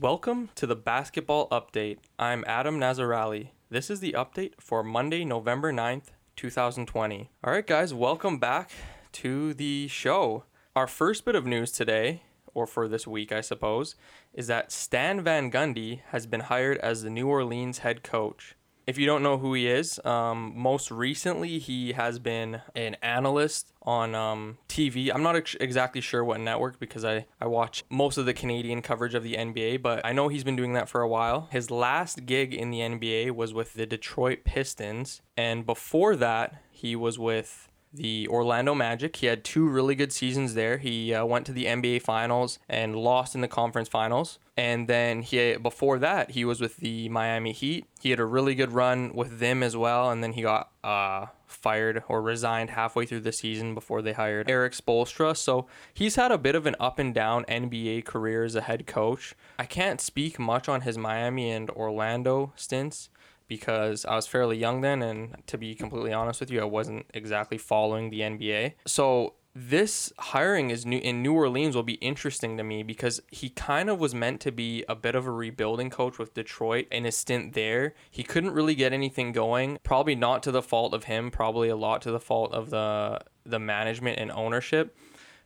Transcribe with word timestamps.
Welcome 0.00 0.50
to 0.56 0.66
the 0.66 0.74
basketball 0.74 1.48
update. 1.50 1.98
I'm 2.18 2.42
Adam 2.48 2.80
Nazarali. 2.80 3.50
This 3.70 3.90
is 3.90 4.00
the 4.00 4.10
update 4.14 4.54
for 4.58 4.82
Monday, 4.82 5.24
November 5.24 5.72
9th, 5.72 6.06
2020. 6.34 7.30
All 7.44 7.52
right, 7.52 7.64
guys, 7.64 7.94
welcome 7.94 8.38
back 8.38 8.72
to 9.12 9.54
the 9.54 9.86
show. 9.86 10.46
Our 10.74 10.88
first 10.88 11.24
bit 11.24 11.36
of 11.36 11.46
news 11.46 11.70
today, 11.70 12.22
or 12.54 12.66
for 12.66 12.88
this 12.88 13.06
week, 13.06 13.30
I 13.30 13.40
suppose, 13.40 13.94
is 14.32 14.48
that 14.48 14.72
Stan 14.72 15.22
Van 15.22 15.48
Gundy 15.48 16.00
has 16.08 16.26
been 16.26 16.40
hired 16.40 16.78
as 16.78 17.04
the 17.04 17.10
New 17.10 17.28
Orleans 17.28 17.78
head 17.78 18.02
coach. 18.02 18.56
If 18.86 18.98
you 18.98 19.06
don't 19.06 19.22
know 19.22 19.38
who 19.38 19.54
he 19.54 19.66
is, 19.66 19.98
um, 20.04 20.52
most 20.54 20.90
recently 20.90 21.58
he 21.58 21.92
has 21.92 22.18
been 22.18 22.60
an 22.74 22.96
analyst 23.02 23.72
on 23.82 24.14
um, 24.14 24.58
TV. 24.68 25.10
I'm 25.14 25.22
not 25.22 25.36
ex- 25.36 25.56
exactly 25.58 26.02
sure 26.02 26.22
what 26.22 26.40
network 26.40 26.78
because 26.78 27.04
I, 27.04 27.26
I 27.40 27.46
watch 27.46 27.84
most 27.88 28.18
of 28.18 28.26
the 28.26 28.34
Canadian 28.34 28.82
coverage 28.82 29.14
of 29.14 29.22
the 29.22 29.34
NBA, 29.34 29.80
but 29.80 30.04
I 30.04 30.12
know 30.12 30.28
he's 30.28 30.44
been 30.44 30.56
doing 30.56 30.74
that 30.74 30.88
for 30.88 31.00
a 31.00 31.08
while. 31.08 31.48
His 31.50 31.70
last 31.70 32.26
gig 32.26 32.52
in 32.52 32.70
the 32.70 32.80
NBA 32.80 33.30
was 33.30 33.54
with 33.54 33.74
the 33.74 33.86
Detroit 33.86 34.44
Pistons, 34.44 35.22
and 35.36 35.64
before 35.64 36.14
that, 36.16 36.62
he 36.70 36.94
was 36.94 37.18
with 37.18 37.70
the 37.94 38.28
Orlando 38.28 38.74
Magic. 38.74 39.16
He 39.16 39.26
had 39.26 39.44
two 39.44 39.68
really 39.68 39.94
good 39.94 40.12
seasons 40.12 40.54
there. 40.54 40.78
He 40.78 41.14
uh, 41.14 41.24
went 41.24 41.46
to 41.46 41.52
the 41.52 41.66
NBA 41.66 42.02
Finals 42.02 42.58
and 42.68 42.96
lost 42.96 43.34
in 43.34 43.40
the 43.40 43.48
conference 43.48 43.88
finals. 43.88 44.38
And 44.56 44.86
then 44.86 45.22
he 45.22 45.56
before 45.56 45.98
that, 45.98 46.32
he 46.32 46.44
was 46.44 46.60
with 46.60 46.76
the 46.76 47.08
Miami 47.08 47.52
Heat. 47.52 47.86
He 48.00 48.10
had 48.10 48.20
a 48.20 48.24
really 48.24 48.54
good 48.54 48.72
run 48.72 49.12
with 49.12 49.40
them 49.40 49.62
as 49.62 49.76
well, 49.76 50.10
and 50.10 50.22
then 50.22 50.32
he 50.34 50.42
got 50.42 50.70
uh, 50.84 51.26
fired 51.46 52.04
or 52.08 52.22
resigned 52.22 52.70
halfway 52.70 53.04
through 53.04 53.20
the 53.20 53.32
season 53.32 53.74
before 53.74 54.00
they 54.00 54.12
hired 54.12 54.48
Erik 54.48 54.72
Spoelstra. 54.72 55.36
So 55.36 55.66
he's 55.92 56.14
had 56.14 56.30
a 56.30 56.38
bit 56.38 56.54
of 56.54 56.66
an 56.66 56.76
up 56.78 57.00
and 57.00 57.12
down 57.12 57.44
NBA 57.46 58.04
career 58.04 58.44
as 58.44 58.54
a 58.54 58.60
head 58.60 58.86
coach. 58.86 59.34
I 59.58 59.64
can't 59.64 60.00
speak 60.00 60.38
much 60.38 60.68
on 60.68 60.82
his 60.82 60.96
Miami 60.96 61.50
and 61.50 61.70
Orlando 61.70 62.52
stints 62.54 63.08
because 63.48 64.04
I 64.04 64.16
was 64.16 64.26
fairly 64.26 64.56
young 64.56 64.80
then, 64.80 65.02
and 65.02 65.36
to 65.46 65.58
be 65.58 65.74
completely 65.74 66.12
honest 66.12 66.40
with 66.40 66.50
you, 66.50 66.60
I 66.60 66.64
wasn't 66.64 67.06
exactly 67.12 67.58
following 67.58 68.10
the 68.10 68.20
NBA. 68.20 68.74
So 68.86 69.34
this 69.54 70.12
hiring 70.18 70.70
is 70.70 70.84
new 70.84 70.98
in 70.98 71.22
New 71.22 71.32
Orleans 71.32 71.76
will 71.76 71.84
be 71.84 71.94
interesting 71.94 72.56
to 72.56 72.64
me 72.64 72.82
because 72.82 73.20
he 73.30 73.50
kind 73.50 73.88
of 73.88 74.00
was 74.00 74.14
meant 74.14 74.40
to 74.40 74.50
be 74.50 74.84
a 74.88 74.96
bit 74.96 75.14
of 75.14 75.26
a 75.26 75.30
rebuilding 75.30 75.90
coach 75.90 76.18
with 76.18 76.34
Detroit 76.34 76.86
in 76.90 77.04
his 77.04 77.16
stint 77.16 77.52
there. 77.54 77.94
He 78.10 78.24
couldn't 78.24 78.50
really 78.50 78.74
get 78.74 78.92
anything 78.92 79.30
going, 79.30 79.78
probably 79.84 80.16
not 80.16 80.42
to 80.44 80.50
the 80.50 80.62
fault 80.62 80.92
of 80.92 81.04
him, 81.04 81.30
probably 81.30 81.68
a 81.68 81.76
lot 81.76 82.02
to 82.02 82.10
the 82.10 82.20
fault 82.20 82.52
of 82.52 82.70
the 82.70 83.20
the 83.46 83.58
management 83.58 84.18
and 84.18 84.32
ownership. 84.32 84.96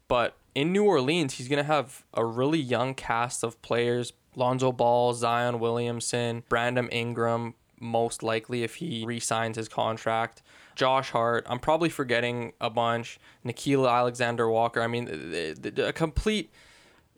But 0.06 0.36
in 0.54 0.72
New 0.72 0.84
Orleans, 0.84 1.34
he's 1.34 1.48
going 1.48 1.58
to 1.58 1.64
have 1.64 2.04
a 2.14 2.24
really 2.24 2.60
young 2.60 2.94
cast 2.94 3.44
of 3.44 3.60
players 3.60 4.12
Lonzo 4.38 4.72
Ball, 4.72 5.14
Zion 5.14 5.58
Williamson, 5.58 6.44
Brandon 6.48 6.88
Ingram, 6.88 7.54
most 7.80 8.22
likely 8.22 8.62
if 8.62 8.76
he 8.76 9.04
re-signs 9.06 9.56
his 9.56 9.68
contract. 9.68 10.42
Josh 10.74 11.10
Hart. 11.10 11.44
I'm 11.48 11.58
probably 11.58 11.88
forgetting 11.88 12.52
a 12.60 12.70
bunch. 12.70 13.18
Nickeil 13.44 13.90
Alexander 13.90 14.48
Walker. 14.48 14.80
I 14.80 14.86
mean, 14.86 15.54
a 15.76 15.92
complete 15.92 16.52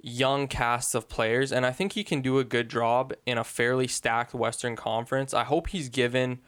young 0.03 0.49
cast 0.49 0.95
of 0.95 1.09
players, 1.09 1.53
and 1.53 1.67
I 1.67 1.73
think 1.73 1.93
he 1.93 2.03
can 2.03 2.23
do 2.23 2.39
a 2.39 2.45
good 2.45 2.71
job 2.71 3.13
in 3.27 3.37
a 3.37 3.45
fairly 3.45 3.87
stacked 3.87 4.35
Western 4.35 4.77
Conference. 4.77 5.35
I 5.35 5.45
hope 5.45 5.69
he's 5.69 5.89
given 5.89 6.39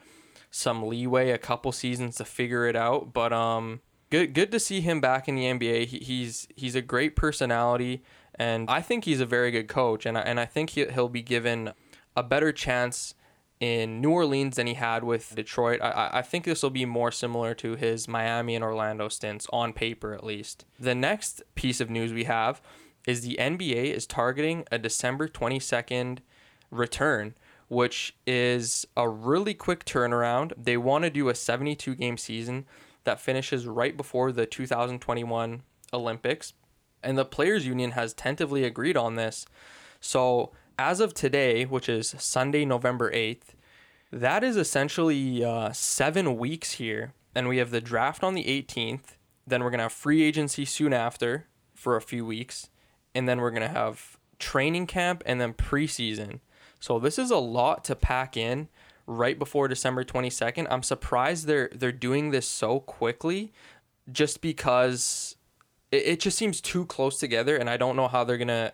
some 0.49 0.87
leeway, 0.87 1.29
a 1.29 1.37
couple 1.37 1.71
seasons 1.71 2.15
to 2.15 2.25
figure 2.25 2.67
it 2.67 2.75
out. 2.75 3.13
But 3.13 3.31
um, 3.31 3.81
good 4.09 4.33
good 4.33 4.51
to 4.51 4.59
see 4.59 4.81
him 4.81 5.01
back 5.01 5.27
in 5.27 5.35
the 5.35 5.45
NBA. 5.45 5.85
He, 5.85 5.99
he's 5.99 6.47
he's 6.55 6.75
a 6.75 6.81
great 6.81 7.15
personality, 7.15 8.03
and 8.35 8.69
I 8.69 8.81
think 8.81 9.05
he's 9.05 9.19
a 9.19 9.25
very 9.25 9.51
good 9.51 9.67
coach. 9.67 10.05
And 10.05 10.17
I, 10.17 10.21
and 10.21 10.39
I 10.39 10.45
think 10.45 10.71
he, 10.71 10.85
he'll 10.85 11.09
be 11.09 11.21
given 11.21 11.73
a 12.15 12.23
better 12.23 12.51
chance 12.51 13.15
in 13.59 14.01
New 14.01 14.11
Orleans 14.11 14.57
than 14.57 14.67
he 14.67 14.73
had 14.73 15.03
with 15.03 15.35
Detroit. 15.35 15.81
I, 15.81 16.09
I 16.13 16.21
think 16.21 16.45
this 16.45 16.63
will 16.63 16.69
be 16.69 16.85
more 16.85 17.11
similar 17.11 17.53
to 17.55 17.75
his 17.75 18.07
Miami 18.07 18.55
and 18.55 18.63
Orlando 18.63 19.07
stints, 19.07 19.47
on 19.53 19.73
paper 19.73 20.13
at 20.13 20.23
least. 20.23 20.65
The 20.79 20.95
next 20.95 21.43
piece 21.55 21.79
of 21.79 21.89
news 21.89 22.11
we 22.11 22.25
have 22.25 22.61
is 23.07 23.21
the 23.21 23.37
NBA 23.39 23.93
is 23.93 24.05
targeting 24.07 24.65
a 24.71 24.77
December 24.77 25.27
22nd 25.27 26.19
return, 26.71 27.35
which 27.67 28.15
is 28.25 28.85
a 28.97 29.07
really 29.07 29.53
quick 29.53 29.85
turnaround. 29.85 30.53
They 30.57 30.77
want 30.77 31.03
to 31.03 31.09
do 31.09 31.29
a 31.29 31.35
72 31.35 31.95
game 31.95 32.17
season 32.17 32.65
that 33.03 33.19
finishes 33.19 33.67
right 33.67 33.95
before 33.95 34.31
the 34.31 34.45
2021 34.45 35.63
Olympics. 35.93 36.53
And 37.01 37.17
the 37.17 37.25
Players 37.25 37.67
Union 37.67 37.91
has 37.91 38.13
tentatively 38.13 38.63
agreed 38.63 38.95
on 38.95 39.15
this. 39.15 39.45
So 39.99 40.51
as 40.83 40.99
of 40.99 41.13
today, 41.13 41.63
which 41.63 41.87
is 41.87 42.13
Sunday, 42.19 42.65
November 42.65 43.09
8th, 43.11 43.55
that 44.11 44.43
is 44.43 44.57
essentially 44.57 45.43
uh, 45.43 45.71
seven 45.71 46.37
weeks 46.37 46.73
here. 46.73 47.13
And 47.33 47.47
we 47.47 47.57
have 47.57 47.71
the 47.71 47.79
draft 47.79 48.21
on 48.21 48.33
the 48.33 48.43
18th. 48.43 49.15
Then 49.47 49.63
we're 49.63 49.69
going 49.69 49.79
to 49.79 49.85
have 49.85 49.93
free 49.93 50.23
agency 50.23 50.65
soon 50.65 50.91
after 50.91 51.47
for 51.73 51.95
a 51.95 52.01
few 52.01 52.25
weeks. 52.25 52.69
And 53.15 53.29
then 53.29 53.39
we're 53.39 53.51
going 53.51 53.61
to 53.61 53.69
have 53.69 54.17
training 54.39 54.87
camp 54.87 55.23
and 55.25 55.39
then 55.39 55.53
preseason. 55.53 56.41
So 56.81 56.99
this 56.99 57.17
is 57.17 57.31
a 57.31 57.37
lot 57.37 57.85
to 57.85 57.95
pack 57.95 58.35
in 58.35 58.67
right 59.07 59.39
before 59.39 59.69
December 59.69 60.03
22nd. 60.03 60.67
I'm 60.69 60.83
surprised 60.83 61.47
they're 61.47 61.69
they're 61.73 61.93
doing 61.93 62.31
this 62.31 62.47
so 62.47 62.81
quickly 62.81 63.53
just 64.11 64.41
because 64.41 65.37
it, 65.91 66.03
it 66.05 66.19
just 66.19 66.37
seems 66.37 66.59
too 66.59 66.85
close 66.85 67.19
together 67.19 67.55
and 67.55 67.69
I 67.69 67.77
don't 67.77 67.95
know 67.95 68.09
how 68.09 68.25
they're 68.25 68.37
going 68.37 68.47
to 68.49 68.73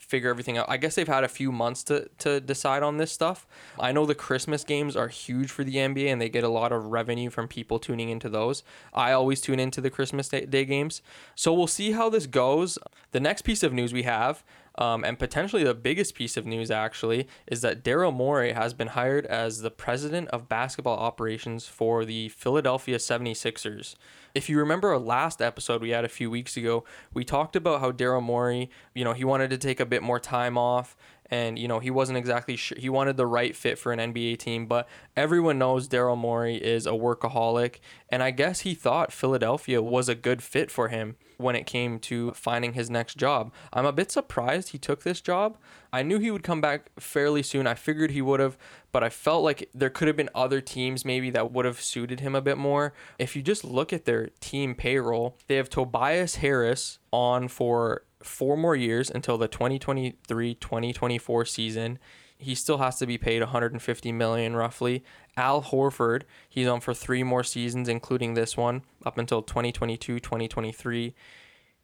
figure 0.00 0.30
everything 0.30 0.58
out. 0.58 0.66
I 0.68 0.76
guess 0.76 0.94
they've 0.94 1.06
had 1.06 1.24
a 1.24 1.28
few 1.28 1.52
months 1.52 1.84
to, 1.84 2.08
to 2.18 2.40
decide 2.40 2.82
on 2.82 2.96
this 2.96 3.12
stuff. 3.12 3.46
I 3.78 3.92
know 3.92 4.06
the 4.06 4.14
Christmas 4.14 4.64
games 4.64 4.96
are 4.96 5.08
huge 5.08 5.50
for 5.50 5.62
the 5.62 5.76
NBA 5.76 6.06
and 6.06 6.20
they 6.20 6.28
get 6.28 6.44
a 6.44 6.48
lot 6.48 6.72
of 6.72 6.86
revenue 6.86 7.30
from 7.30 7.48
people 7.48 7.78
tuning 7.78 8.08
into 8.08 8.28
those. 8.28 8.62
I 8.92 9.12
always 9.12 9.40
tune 9.40 9.60
into 9.60 9.80
the 9.80 9.90
Christmas 9.90 10.28
Day, 10.28 10.46
day 10.46 10.64
games. 10.64 11.02
So 11.34 11.52
we'll 11.52 11.66
see 11.66 11.92
how 11.92 12.08
this 12.08 12.26
goes. 12.26 12.78
The 13.12 13.20
next 13.20 13.42
piece 13.42 13.62
of 13.62 13.72
news 13.72 13.92
we 13.92 14.02
have 14.02 14.42
um, 14.76 15.04
and 15.04 15.18
potentially 15.18 15.64
the 15.64 15.74
biggest 15.74 16.14
piece 16.14 16.36
of 16.36 16.46
news, 16.46 16.70
actually, 16.70 17.26
is 17.46 17.60
that 17.62 17.82
Daryl 17.82 18.12
Morey 18.12 18.52
has 18.52 18.72
been 18.72 18.88
hired 18.88 19.26
as 19.26 19.60
the 19.60 19.70
president 19.70 20.28
of 20.28 20.48
basketball 20.48 20.98
operations 20.98 21.66
for 21.66 22.04
the 22.04 22.28
Philadelphia 22.30 22.98
76ers. 22.98 23.96
If 24.34 24.48
you 24.48 24.58
remember 24.58 24.90
our 24.90 24.98
last 24.98 25.42
episode 25.42 25.82
we 25.82 25.90
had 25.90 26.04
a 26.04 26.08
few 26.08 26.30
weeks 26.30 26.56
ago, 26.56 26.84
we 27.12 27.24
talked 27.24 27.56
about 27.56 27.80
how 27.80 27.90
Daryl 27.90 28.22
Morey, 28.22 28.70
you 28.94 29.04
know, 29.04 29.12
he 29.12 29.24
wanted 29.24 29.50
to 29.50 29.58
take 29.58 29.80
a 29.80 29.86
bit 29.86 30.02
more 30.02 30.20
time 30.20 30.56
off 30.56 30.96
and 31.30 31.58
you 31.58 31.68
know 31.68 31.78
he 31.78 31.90
wasn't 31.90 32.18
exactly 32.18 32.56
sure 32.56 32.76
he 32.78 32.88
wanted 32.88 33.16
the 33.16 33.26
right 33.26 33.56
fit 33.56 33.78
for 33.78 33.92
an 33.92 34.12
NBA 34.12 34.38
team 34.38 34.66
but 34.66 34.88
everyone 35.16 35.58
knows 35.58 35.88
Daryl 35.88 36.18
Morey 36.18 36.56
is 36.56 36.86
a 36.86 36.90
workaholic 36.90 37.76
and 38.08 38.22
I 38.22 38.30
guess 38.30 38.60
he 38.60 38.74
thought 38.74 39.12
Philadelphia 39.12 39.80
was 39.80 40.08
a 40.08 40.14
good 40.14 40.42
fit 40.42 40.70
for 40.70 40.88
him 40.88 41.16
when 41.40 41.56
it 41.56 41.66
came 41.66 41.98
to 41.98 42.32
finding 42.32 42.74
his 42.74 42.90
next 42.90 43.16
job. 43.16 43.52
I'm 43.72 43.86
a 43.86 43.92
bit 43.92 44.12
surprised 44.12 44.68
he 44.68 44.78
took 44.78 45.02
this 45.02 45.20
job. 45.20 45.56
I 45.92 46.02
knew 46.02 46.18
he 46.18 46.30
would 46.30 46.42
come 46.42 46.60
back 46.60 46.90
fairly 47.00 47.42
soon. 47.42 47.66
I 47.66 47.74
figured 47.74 48.10
he 48.10 48.22
would 48.22 48.40
have, 48.40 48.56
but 48.92 49.02
I 49.02 49.08
felt 49.08 49.42
like 49.42 49.68
there 49.74 49.90
could 49.90 50.06
have 50.06 50.16
been 50.16 50.30
other 50.34 50.60
teams 50.60 51.04
maybe 51.04 51.30
that 51.30 51.50
would 51.50 51.64
have 51.64 51.80
suited 51.80 52.20
him 52.20 52.34
a 52.34 52.42
bit 52.42 52.58
more. 52.58 52.92
If 53.18 53.34
you 53.34 53.42
just 53.42 53.64
look 53.64 53.92
at 53.92 54.04
their 54.04 54.28
team 54.40 54.74
payroll, 54.74 55.36
they 55.48 55.56
have 55.56 55.70
Tobias 55.70 56.36
Harris 56.36 56.98
on 57.12 57.48
for 57.48 58.04
four 58.22 58.56
more 58.56 58.76
years 58.76 59.10
until 59.10 59.38
the 59.38 59.48
2023-2024 59.48 61.48
season. 61.48 61.98
He 62.38 62.54
still 62.54 62.78
has 62.78 62.98
to 62.98 63.06
be 63.06 63.18
paid 63.18 63.40
150 63.40 64.12
million 64.12 64.56
roughly. 64.56 65.04
Al 65.36 65.62
Horford, 65.62 66.22
he's 66.48 66.66
on 66.66 66.80
for 66.80 66.94
three 66.94 67.22
more 67.22 67.44
seasons, 67.44 67.88
including 67.88 68.34
this 68.34 68.56
one, 68.56 68.82
up 69.04 69.18
until 69.18 69.42
2022-2023. 69.42 71.12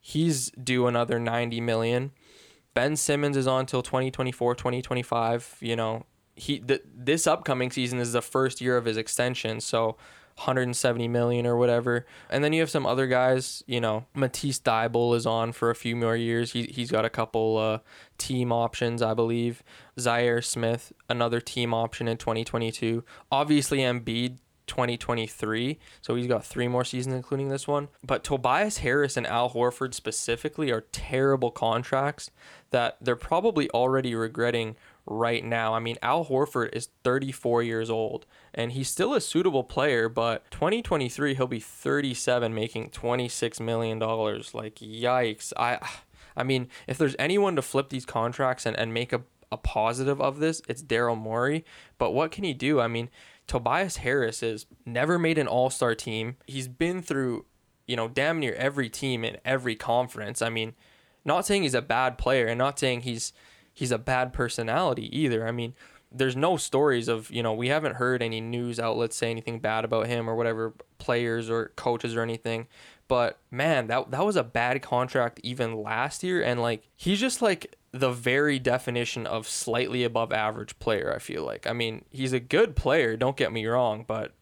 He's 0.00 0.50
due 0.52 0.86
another 0.86 1.18
90 1.18 1.60
million. 1.60 2.12
Ben 2.74 2.96
Simmons 2.96 3.36
is 3.36 3.46
on 3.46 3.60
until 3.60 3.82
2024-2025. 3.82 5.60
You 5.60 5.76
know, 5.76 6.06
he 6.34 6.60
th- 6.60 6.82
this 6.94 7.26
upcoming 7.26 7.70
season 7.70 7.98
is 7.98 8.12
the 8.12 8.22
first 8.22 8.60
year 8.60 8.76
of 8.76 8.84
his 8.84 8.96
extension, 8.96 9.60
so 9.60 9.96
170 10.36 11.08
million 11.08 11.46
or 11.46 11.56
whatever. 11.56 12.04
And 12.28 12.44
then 12.44 12.52
you 12.52 12.60
have 12.60 12.70
some 12.70 12.84
other 12.84 13.06
guys, 13.06 13.62
you 13.66 13.80
know, 13.80 14.04
Matisse 14.14 14.60
Thybulle 14.60 15.16
is 15.16 15.26
on 15.26 15.52
for 15.52 15.70
a 15.70 15.74
few 15.74 15.96
more 15.96 16.14
years. 16.14 16.52
He, 16.52 16.64
he's 16.64 16.90
got 16.90 17.06
a 17.06 17.10
couple 17.10 17.56
uh, 17.56 17.78
team 18.18 18.52
options, 18.52 19.00
I 19.00 19.14
believe. 19.14 19.62
Zhaire 19.98 20.44
Smith, 20.44 20.92
another 21.08 21.40
team 21.40 21.72
option 21.72 22.06
in 22.06 22.18
2022. 22.18 23.02
Obviously, 23.32 23.78
Embiid 23.78 24.38
2023. 24.66 25.78
So 26.00 26.14
he's 26.14 26.26
got 26.26 26.44
three 26.44 26.68
more 26.68 26.84
seasons, 26.84 27.14
including 27.14 27.48
this 27.48 27.66
one. 27.66 27.88
But 28.04 28.24
Tobias 28.24 28.78
Harris 28.78 29.16
and 29.16 29.26
Al 29.26 29.50
Horford 29.50 29.94
specifically 29.94 30.70
are 30.70 30.86
terrible 30.92 31.50
contracts 31.50 32.30
that 32.70 32.96
they're 33.00 33.16
probably 33.16 33.70
already 33.70 34.14
regretting 34.14 34.76
right 35.06 35.44
now. 35.44 35.74
I 35.74 35.78
mean, 35.78 35.96
Al 36.02 36.24
Horford 36.24 36.74
is 36.74 36.88
34 37.04 37.62
years 37.62 37.90
old 37.90 38.26
and 38.52 38.72
he's 38.72 38.88
still 38.88 39.14
a 39.14 39.20
suitable 39.20 39.64
player, 39.64 40.08
but 40.08 40.50
2023 40.50 41.34
he'll 41.34 41.46
be 41.46 41.60
37 41.60 42.54
making 42.54 42.90
26 42.90 43.60
million 43.60 43.98
dollars. 43.98 44.54
Like 44.54 44.76
yikes. 44.76 45.52
I 45.56 45.78
I 46.36 46.42
mean, 46.42 46.68
if 46.86 46.98
there's 46.98 47.16
anyone 47.18 47.56
to 47.56 47.62
flip 47.62 47.88
these 47.88 48.04
contracts 48.04 48.66
and, 48.66 48.76
and 48.76 48.92
make 48.92 49.12
a, 49.12 49.22
a 49.50 49.56
positive 49.56 50.20
of 50.20 50.38
this, 50.38 50.60
it's 50.68 50.82
Daryl 50.82 51.16
Morey. 51.16 51.64
But 51.98 52.10
what 52.10 52.30
can 52.30 52.44
he 52.44 52.52
do? 52.52 52.80
I 52.80 52.88
mean, 52.88 53.08
Tobias 53.46 53.98
Harris 53.98 54.40
has 54.40 54.66
never 54.84 55.18
made 55.18 55.38
an 55.38 55.46
all 55.46 55.70
star 55.70 55.94
team. 55.94 56.36
He's 56.46 56.68
been 56.68 57.02
through, 57.02 57.44
you 57.86 57.96
know, 57.96 58.08
damn 58.08 58.40
near 58.40 58.54
every 58.54 58.88
team 58.88 59.24
in 59.24 59.38
every 59.44 59.76
conference. 59.76 60.42
I 60.42 60.48
mean, 60.48 60.74
not 61.24 61.46
saying 61.46 61.62
he's 61.62 61.74
a 61.74 61.82
bad 61.82 62.18
player 62.18 62.46
and 62.46 62.58
not 62.58 62.78
saying 62.78 63.02
he's 63.02 63.32
he's 63.72 63.92
a 63.92 63.98
bad 63.98 64.32
personality 64.32 65.16
either. 65.16 65.46
I 65.46 65.52
mean, 65.52 65.74
there's 66.10 66.36
no 66.36 66.56
stories 66.56 67.08
of, 67.08 67.30
you 67.30 67.42
know, 67.42 67.52
we 67.52 67.68
haven't 67.68 67.96
heard 67.96 68.22
any 68.22 68.40
news 68.40 68.80
outlets 68.80 69.16
say 69.16 69.30
anything 69.30 69.58
bad 69.58 69.84
about 69.84 70.06
him 70.06 70.30
or 70.30 70.34
whatever 70.34 70.74
players 70.98 71.50
or 71.50 71.72
coaches 71.76 72.16
or 72.16 72.22
anything. 72.22 72.66
But 73.08 73.38
man, 73.50 73.86
that 73.88 74.10
that 74.10 74.24
was 74.24 74.36
a 74.36 74.42
bad 74.42 74.82
contract 74.82 75.40
even 75.42 75.82
last 75.82 76.22
year 76.22 76.42
and 76.42 76.60
like 76.60 76.88
he's 76.96 77.20
just 77.20 77.42
like 77.42 77.76
the 77.96 78.12
very 78.12 78.58
definition 78.58 79.26
of 79.26 79.48
slightly 79.48 80.04
above 80.04 80.32
average 80.32 80.78
player, 80.78 81.12
I 81.14 81.18
feel 81.18 81.44
like. 81.44 81.66
I 81.66 81.72
mean, 81.72 82.04
he's 82.10 82.32
a 82.32 82.40
good 82.40 82.76
player, 82.76 83.16
don't 83.16 83.36
get 83.36 83.52
me 83.52 83.66
wrong, 83.66 84.04
but 84.06 84.34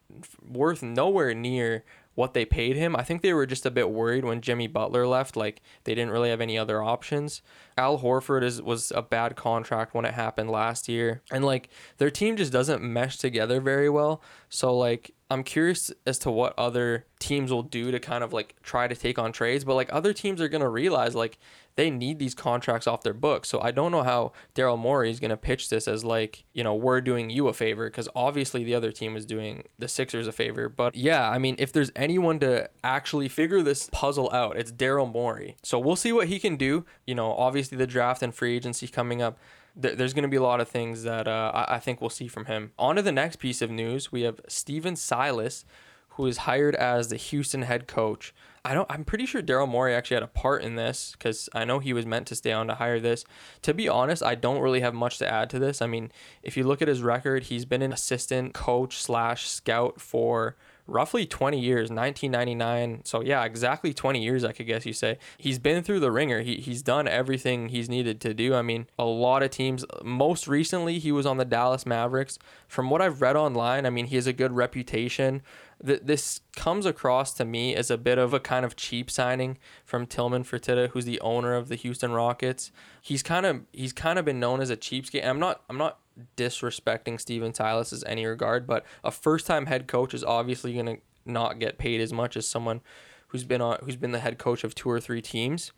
worth 0.42 0.82
nowhere 0.82 1.34
near 1.34 1.84
what 2.14 2.34
they 2.34 2.44
paid 2.44 2.76
him. 2.76 2.94
I 2.94 3.02
think 3.02 3.22
they 3.22 3.32
were 3.32 3.46
just 3.46 3.66
a 3.66 3.70
bit 3.70 3.90
worried 3.90 4.24
when 4.24 4.40
Jimmy 4.40 4.66
Butler 4.66 5.06
left, 5.06 5.36
like 5.36 5.60
they 5.84 5.94
didn't 5.94 6.12
really 6.12 6.30
have 6.30 6.40
any 6.40 6.56
other 6.56 6.82
options. 6.82 7.42
Al 7.76 7.98
Horford 7.98 8.42
is 8.42 8.62
was 8.62 8.92
a 8.94 9.02
bad 9.02 9.36
contract 9.36 9.94
when 9.94 10.04
it 10.04 10.14
happened 10.14 10.50
last 10.50 10.88
year. 10.88 11.22
And 11.32 11.44
like 11.44 11.70
their 11.98 12.10
team 12.10 12.36
just 12.36 12.52
doesn't 12.52 12.82
mesh 12.82 13.18
together 13.18 13.60
very 13.60 13.90
well. 13.90 14.22
So 14.48 14.76
like 14.76 15.12
I'm 15.30 15.42
curious 15.42 15.90
as 16.06 16.18
to 16.20 16.30
what 16.30 16.54
other 16.56 17.06
teams 17.18 17.50
will 17.50 17.62
do 17.62 17.90
to 17.90 17.98
kind 17.98 18.22
of 18.22 18.32
like 18.32 18.54
try 18.62 18.86
to 18.86 18.94
take 18.94 19.18
on 19.18 19.32
trades, 19.32 19.64
but 19.64 19.74
like 19.74 19.92
other 19.92 20.12
teams 20.12 20.40
are 20.40 20.48
going 20.48 20.60
to 20.60 20.68
realize 20.68 21.14
like 21.14 21.38
they 21.76 21.90
need 21.90 22.18
these 22.18 22.34
contracts 22.34 22.86
off 22.86 23.02
their 23.02 23.14
books. 23.14 23.48
So 23.48 23.60
I 23.60 23.70
don't 23.70 23.90
know 23.90 24.02
how 24.02 24.32
Daryl 24.54 24.78
Morey 24.78 25.10
is 25.10 25.18
going 25.20 25.30
to 25.30 25.36
pitch 25.36 25.68
this 25.70 25.88
as 25.88 26.04
like, 26.04 26.44
you 26.52 26.62
know, 26.62 26.74
we're 26.74 27.00
doing 27.00 27.30
you 27.30 27.48
a 27.48 27.52
favor 27.52 27.88
because 27.88 28.08
obviously 28.14 28.62
the 28.62 28.74
other 28.74 28.92
team 28.92 29.16
is 29.16 29.26
doing 29.26 29.64
the 29.78 29.88
Sixers 29.88 30.26
a 30.26 30.32
favor. 30.32 30.68
But 30.68 30.94
yeah, 30.94 31.28
I 31.28 31.38
mean, 31.38 31.56
if 31.58 31.72
there's 31.72 31.90
anyone 31.96 32.38
to 32.40 32.68
actually 32.82 33.28
figure 33.28 33.62
this 33.62 33.88
puzzle 33.92 34.30
out, 34.32 34.56
it's 34.56 34.70
Daryl 34.70 35.10
Morey. 35.10 35.56
So 35.62 35.78
we'll 35.78 35.96
see 35.96 36.12
what 36.12 36.28
he 36.28 36.38
can 36.38 36.56
do. 36.56 36.84
You 37.06 37.14
know, 37.14 37.32
obviously 37.32 37.76
the 37.76 37.86
draft 37.86 38.22
and 38.22 38.34
free 38.34 38.56
agency 38.56 38.86
coming 38.86 39.20
up 39.20 39.38
there's 39.76 40.14
going 40.14 40.22
to 40.22 40.28
be 40.28 40.36
a 40.36 40.42
lot 40.42 40.60
of 40.60 40.68
things 40.68 41.02
that 41.02 41.26
uh, 41.26 41.66
I-, 41.68 41.80
think 41.80 42.00
we'll 42.00 42.10
see 42.10 42.28
from 42.28 42.46
him. 42.46 42.70
On 42.78 42.96
to 42.96 43.02
the 43.02 43.10
next 43.10 43.36
piece 43.36 43.60
of 43.60 43.70
news. 43.70 44.12
We 44.12 44.22
have 44.22 44.40
Stephen 44.48 44.94
Silas, 44.94 45.64
who 46.10 46.26
is 46.26 46.38
hired 46.38 46.76
as 46.76 47.08
the 47.08 47.16
Houston 47.16 47.62
head 47.62 47.88
coach. 47.88 48.32
I 48.66 48.72
don't. 48.72 48.90
I'm 48.90 49.04
pretty 49.04 49.26
sure 49.26 49.42
Daryl 49.42 49.68
Morey 49.68 49.94
actually 49.94 50.14
had 50.14 50.22
a 50.22 50.28
part 50.28 50.62
in 50.62 50.76
this 50.76 51.12
because 51.12 51.50
I 51.52 51.64
know 51.66 51.80
he 51.80 51.92
was 51.92 52.06
meant 52.06 52.26
to 52.28 52.34
stay 52.34 52.50
on 52.50 52.66
to 52.68 52.74
hire 52.74 52.98
this. 52.98 53.24
To 53.62 53.74
be 53.74 53.90
honest, 53.90 54.22
I 54.22 54.34
don't 54.34 54.60
really 54.60 54.80
have 54.80 54.94
much 54.94 55.18
to 55.18 55.30
add 55.30 55.50
to 55.50 55.58
this. 55.58 55.82
I 55.82 55.86
mean, 55.86 56.10
if 56.42 56.56
you 56.56 56.64
look 56.64 56.80
at 56.80 56.88
his 56.88 57.02
record, 57.02 57.44
he's 57.44 57.66
been 57.66 57.82
an 57.82 57.92
assistant 57.92 58.54
coach 58.54 58.96
slash 59.02 59.48
scout 59.48 60.00
for 60.00 60.56
roughly 60.86 61.24
20 61.24 61.58
years 61.58 61.90
1999 61.90 63.02
so 63.04 63.22
yeah 63.22 63.44
exactly 63.44 63.94
20 63.94 64.22
years 64.22 64.44
i 64.44 64.52
could 64.52 64.66
guess 64.66 64.84
you 64.84 64.92
say. 64.92 65.18
He's 65.38 65.58
been 65.58 65.82
through 65.82 66.00
the 66.00 66.12
ringer. 66.12 66.42
He, 66.42 66.56
he's 66.56 66.82
done 66.82 67.08
everything 67.08 67.68
he's 67.68 67.88
needed 67.88 68.20
to 68.22 68.34
do. 68.34 68.54
I 68.54 68.62
mean 68.62 68.86
a 68.98 69.04
lot 69.04 69.42
of 69.42 69.50
teams 69.50 69.84
most 70.02 70.46
recently 70.46 70.98
he 70.98 71.12
was 71.12 71.26
on 71.26 71.38
the 71.38 71.44
dallas 71.44 71.86
mavericks. 71.86 72.38
From 72.68 72.90
what 72.90 73.00
i've 73.00 73.20
read 73.22 73.36
online 73.36 73.86
i 73.86 73.90
mean 73.90 74.06
he 74.06 74.16
has 74.16 74.26
a 74.26 74.32
good 74.32 74.52
reputation. 74.52 75.42
Th- 75.84 76.00
this 76.02 76.40
comes 76.56 76.86
across 76.86 77.34
to 77.34 77.44
me 77.44 77.74
as 77.74 77.90
a 77.90 77.98
bit 77.98 78.18
of 78.18 78.32
a 78.32 78.40
kind 78.40 78.64
of 78.64 78.76
cheap 78.76 79.10
signing 79.10 79.58
from 79.84 80.06
Tillman 80.06 80.44
Fertitta, 80.44 80.90
who's 80.90 81.04
the 81.04 81.20
owner 81.20 81.54
of 81.54 81.68
the 81.68 81.74
Houston 81.74 82.12
Rockets. 82.12 82.70
He's 83.02 83.22
kind 83.22 83.44
of 83.44 83.62
he's 83.72 83.92
kind 83.92 84.18
of 84.18 84.24
been 84.24 84.40
known 84.40 84.60
as 84.60 84.70
a 84.70 84.76
cheapskate. 84.76 85.20
And 85.20 85.30
I'm 85.30 85.40
not 85.40 85.62
I'm 85.68 85.76
not 85.76 85.98
disrespecting 86.36 87.20
Stephen 87.20 87.54
Silas 87.54 87.92
as 87.92 88.04
any 88.04 88.26
regard, 88.26 88.66
but 88.66 88.84
a 89.02 89.10
first 89.10 89.46
time 89.46 89.66
head 89.66 89.86
coach 89.86 90.14
is 90.14 90.24
obviously 90.24 90.74
gonna 90.74 90.96
not 91.24 91.58
get 91.58 91.78
paid 91.78 92.00
as 92.00 92.12
much 92.12 92.36
as 92.36 92.46
someone 92.46 92.80
who's 93.28 93.44
been 93.44 93.60
on 93.60 93.78
who's 93.82 93.96
been 93.96 94.12
the 94.12 94.20
head 94.20 94.38
coach 94.38 94.64
of 94.64 94.74
two 94.74 94.90
or 94.90 95.00
three 95.00 95.22
teams. 95.22 95.72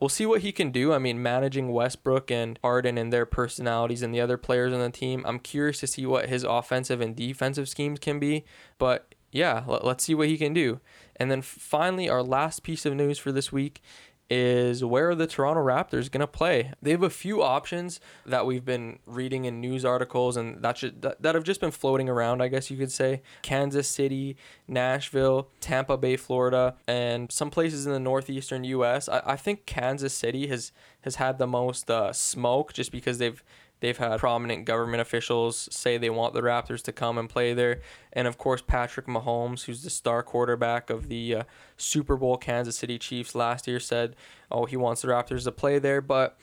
We'll 0.00 0.08
see 0.08 0.26
what 0.26 0.42
he 0.42 0.52
can 0.52 0.70
do. 0.70 0.92
I 0.92 0.98
mean, 0.98 1.22
managing 1.22 1.72
Westbrook 1.72 2.30
and 2.30 2.58
Harden 2.62 2.98
and 2.98 3.12
their 3.12 3.24
personalities 3.24 4.02
and 4.02 4.12
the 4.12 4.20
other 4.20 4.36
players 4.36 4.72
on 4.72 4.80
the 4.80 4.90
team, 4.90 5.22
I'm 5.24 5.38
curious 5.38 5.80
to 5.80 5.86
see 5.86 6.04
what 6.04 6.28
his 6.28 6.42
offensive 6.42 7.00
and 7.00 7.14
defensive 7.14 7.68
schemes 7.68 8.00
can 8.00 8.18
be. 8.18 8.44
But 8.76 9.14
yeah, 9.30 9.64
let, 9.66 9.84
us 9.84 10.02
see 10.02 10.14
what 10.14 10.28
he 10.28 10.36
can 10.36 10.52
do. 10.52 10.80
And 11.16 11.30
then 11.30 11.42
finally, 11.42 12.08
our 12.08 12.22
last 12.22 12.62
piece 12.64 12.84
of 12.84 12.94
news 12.94 13.18
for 13.18 13.32
this 13.32 13.52
week 13.52 13.82
is 14.30 14.84
where 14.84 15.14
the 15.14 15.26
Toronto 15.26 15.62
Raptors 15.62 16.10
going 16.10 16.20
to 16.20 16.26
play? 16.26 16.72
They 16.80 16.90
have 16.92 17.02
a 17.02 17.10
few 17.10 17.42
options 17.42 18.00
that 18.24 18.46
we've 18.46 18.64
been 18.64 18.98
reading 19.06 19.44
in 19.44 19.60
news 19.60 19.84
articles 19.84 20.36
and 20.36 20.62
that, 20.62 20.78
should, 20.78 21.02
that, 21.02 21.22
that 21.22 21.34
have 21.34 21.44
just 21.44 21.60
been 21.60 21.70
floating 21.70 22.08
around, 22.08 22.40
I 22.40 22.48
guess 22.48 22.70
you 22.70 22.76
could 22.76 22.92
say. 22.92 23.22
Kansas 23.42 23.88
City, 23.88 24.36
Nashville, 24.66 25.48
Tampa 25.60 25.96
Bay, 25.96 26.16
Florida, 26.16 26.74
and 26.88 27.30
some 27.30 27.50
places 27.50 27.86
in 27.86 27.92
the 27.92 28.00
northeastern 28.00 28.64
U.S. 28.64 29.08
I, 29.08 29.22
I 29.24 29.36
think 29.36 29.66
Kansas 29.66 30.14
City 30.14 30.46
has, 30.48 30.72
has 31.02 31.16
had 31.16 31.38
the 31.38 31.46
most 31.46 31.90
uh, 31.90 32.12
smoke 32.12 32.72
just 32.72 32.92
because 32.92 33.18
they've 33.18 33.42
They've 33.84 33.98
had 33.98 34.18
prominent 34.18 34.64
government 34.64 35.02
officials 35.02 35.68
say 35.70 35.98
they 35.98 36.08
want 36.08 36.32
the 36.32 36.40
Raptors 36.40 36.80
to 36.84 36.92
come 36.92 37.18
and 37.18 37.28
play 37.28 37.52
there. 37.52 37.82
And 38.14 38.26
of 38.26 38.38
course, 38.38 38.62
Patrick 38.62 39.06
Mahomes, 39.06 39.64
who's 39.64 39.82
the 39.82 39.90
star 39.90 40.22
quarterback 40.22 40.88
of 40.88 41.10
the 41.10 41.34
uh, 41.34 41.42
Super 41.76 42.16
Bowl 42.16 42.38
Kansas 42.38 42.78
City 42.78 42.98
Chiefs 42.98 43.34
last 43.34 43.66
year, 43.68 43.78
said, 43.78 44.16
oh, 44.50 44.64
he 44.64 44.74
wants 44.74 45.02
the 45.02 45.08
Raptors 45.08 45.44
to 45.44 45.52
play 45.52 45.78
there. 45.78 46.00
But 46.00 46.38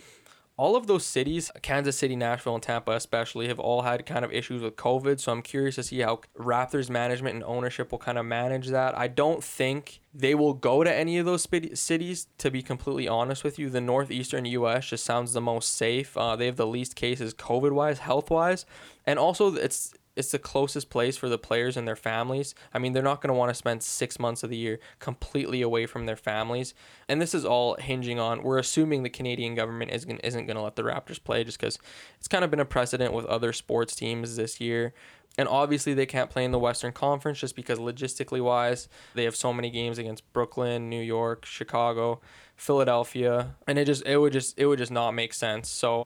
all 0.57 0.75
of 0.75 0.87
those 0.87 1.05
cities, 1.05 1.49
Kansas 1.61 1.97
City, 1.97 2.15
Nashville, 2.15 2.55
and 2.55 2.63
Tampa 2.63 2.91
especially, 2.91 3.47
have 3.47 3.59
all 3.59 3.81
had 3.81 4.05
kind 4.05 4.23
of 4.23 4.31
issues 4.31 4.61
with 4.61 4.75
COVID. 4.75 5.19
So 5.19 5.31
I'm 5.31 5.41
curious 5.41 5.75
to 5.75 5.83
see 5.83 5.99
how 5.99 6.21
Raptors 6.37 6.89
management 6.89 7.35
and 7.35 7.43
ownership 7.43 7.91
will 7.91 7.99
kind 7.99 8.17
of 8.17 8.25
manage 8.25 8.67
that. 8.67 8.97
I 8.97 9.07
don't 9.07 9.43
think 9.43 10.01
they 10.13 10.35
will 10.35 10.53
go 10.53 10.83
to 10.83 10.93
any 10.93 11.17
of 11.17 11.25
those 11.25 11.47
cities, 11.73 12.27
to 12.37 12.51
be 12.51 12.61
completely 12.61 13.07
honest 13.07 13.43
with 13.43 13.57
you. 13.57 13.69
The 13.69 13.81
northeastern 13.81 14.45
U.S. 14.45 14.87
just 14.87 15.05
sounds 15.05 15.33
the 15.33 15.41
most 15.41 15.75
safe. 15.75 16.15
Uh, 16.17 16.35
they 16.35 16.45
have 16.45 16.57
the 16.57 16.67
least 16.67 16.95
cases 16.95 17.33
COVID 17.33 17.71
wise, 17.71 17.99
health 17.99 18.29
wise. 18.29 18.65
And 19.05 19.17
also, 19.17 19.55
it's 19.55 19.93
it's 20.15 20.31
the 20.31 20.39
closest 20.39 20.89
place 20.89 21.17
for 21.17 21.29
the 21.29 21.37
players 21.37 21.77
and 21.77 21.87
their 21.87 21.95
families. 21.95 22.53
I 22.73 22.79
mean, 22.79 22.93
they're 22.93 23.03
not 23.03 23.21
going 23.21 23.29
to 23.29 23.37
want 23.37 23.49
to 23.49 23.55
spend 23.55 23.81
six 23.83 24.19
months 24.19 24.43
of 24.43 24.49
the 24.49 24.57
year 24.57 24.79
completely 24.99 25.61
away 25.61 25.85
from 25.85 26.05
their 26.05 26.15
families. 26.15 26.73
And 27.07 27.21
this 27.21 27.33
is 27.33 27.45
all 27.45 27.75
hinging 27.75 28.19
on, 28.19 28.43
we're 28.43 28.57
assuming 28.57 29.03
the 29.03 29.09
Canadian 29.09 29.55
government 29.55 29.91
isn't, 29.91 30.19
isn't 30.19 30.45
going 30.45 30.57
to 30.57 30.63
let 30.63 30.75
the 30.75 30.83
Raptors 30.83 31.23
play 31.23 31.43
just 31.43 31.59
because 31.59 31.79
it's 32.17 32.27
kind 32.27 32.43
of 32.43 32.51
been 32.51 32.59
a 32.59 32.65
precedent 32.65 33.13
with 33.13 33.25
other 33.25 33.53
sports 33.53 33.95
teams 33.95 34.35
this 34.35 34.59
year. 34.59 34.93
And 35.37 35.47
obviously, 35.47 35.93
they 35.93 36.05
can't 36.05 36.29
play 36.29 36.43
in 36.43 36.51
the 36.51 36.59
Western 36.59 36.91
Conference 36.91 37.39
just 37.39 37.55
because 37.55 37.79
logistically 37.79 38.43
wise, 38.43 38.89
they 39.15 39.23
have 39.23 39.35
so 39.35 39.53
many 39.53 39.69
games 39.69 39.97
against 39.97 40.31
Brooklyn, 40.33 40.89
New 40.89 41.01
York, 41.01 41.45
Chicago, 41.45 42.19
Philadelphia, 42.57 43.55
and 43.65 43.79
it 43.79 43.85
just 43.85 44.05
it 44.05 44.17
would 44.17 44.33
just 44.33 44.59
it 44.59 44.65
would 44.65 44.79
just 44.79 44.91
not 44.91 45.11
make 45.11 45.33
sense. 45.33 45.69
So 45.69 46.05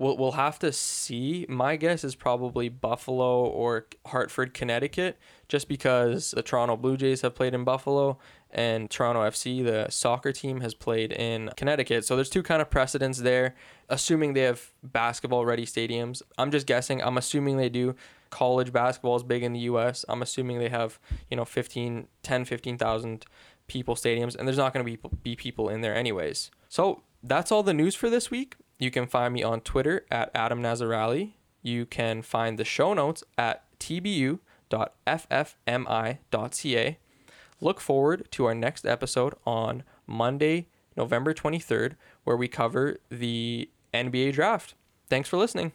we'll 0.00 0.16
we'll 0.16 0.32
have 0.32 0.58
to 0.58 0.72
see. 0.72 1.46
My 1.48 1.76
guess 1.76 2.02
is 2.02 2.16
probably 2.16 2.68
Buffalo 2.68 3.44
or 3.44 3.86
Hartford, 4.06 4.52
Connecticut, 4.52 5.16
just 5.46 5.68
because 5.68 6.32
the 6.32 6.42
Toronto 6.42 6.76
Blue 6.76 6.96
Jays 6.96 7.20
have 7.20 7.36
played 7.36 7.54
in 7.54 7.62
Buffalo 7.62 8.18
and 8.50 8.90
Toronto 8.90 9.20
FC, 9.20 9.62
the 9.62 9.88
soccer 9.90 10.32
team, 10.32 10.60
has 10.62 10.74
played 10.74 11.12
in 11.12 11.50
Connecticut. 11.56 12.04
So 12.04 12.16
there's 12.16 12.30
two 12.30 12.42
kind 12.42 12.60
of 12.60 12.68
precedents 12.68 13.18
there. 13.18 13.54
Assuming 13.88 14.32
they 14.32 14.42
have 14.42 14.72
basketball 14.82 15.44
ready 15.44 15.66
stadiums, 15.66 16.22
I'm 16.36 16.50
just 16.50 16.66
guessing. 16.66 17.00
I'm 17.00 17.16
assuming 17.16 17.58
they 17.58 17.68
do. 17.68 17.94
College 18.30 18.72
basketball 18.72 19.16
is 19.16 19.22
big 19.22 19.42
in 19.42 19.52
the 19.52 19.60
U.S. 19.60 20.04
I'm 20.08 20.22
assuming 20.22 20.58
they 20.58 20.68
have 20.68 20.98
you 21.30 21.36
know 21.36 21.44
15, 21.44 22.08
10, 22.22 22.44
15,000 22.44 23.26
people 23.66 23.94
stadiums, 23.94 24.34
and 24.34 24.48
there's 24.48 24.58
not 24.58 24.72
going 24.72 24.84
to 24.84 24.90
be 24.90 25.16
be 25.22 25.36
people 25.36 25.68
in 25.68 25.82
there 25.82 25.94
anyways. 25.94 26.50
So 26.68 27.02
that's 27.22 27.52
all 27.52 27.62
the 27.62 27.74
news 27.74 27.94
for 27.94 28.08
this 28.08 28.30
week. 28.30 28.56
You 28.80 28.90
can 28.90 29.06
find 29.06 29.32
me 29.34 29.44
on 29.44 29.60
Twitter 29.60 30.06
at 30.10 30.30
Adam 30.34 30.62
Nazarali. 30.62 31.34
You 31.62 31.84
can 31.84 32.22
find 32.22 32.58
the 32.58 32.64
show 32.64 32.94
notes 32.94 33.22
at 33.36 33.62
tbu.ffmi.ca. 33.78 34.38
Look 37.60 37.80
forward 37.80 38.28
to 38.30 38.46
our 38.46 38.54
next 38.54 38.86
episode 38.86 39.34
on 39.46 39.82
Monday, 40.06 40.68
November 40.96 41.34
23rd, 41.34 41.96
where 42.24 42.38
we 42.38 42.48
cover 42.48 42.96
the 43.10 43.68
NBA 43.92 44.32
draft. 44.32 44.72
Thanks 45.10 45.28
for 45.28 45.36
listening. 45.36 45.72